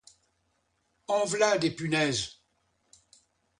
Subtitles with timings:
[1.09, 2.39] En v'là des punaises!